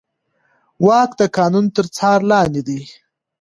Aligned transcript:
واک 0.87 1.11
د 1.21 1.23
قانون 1.37 1.65
تر 1.75 1.85
څار 1.95 2.19
لاندې 2.31 2.61
دی. 2.67 2.81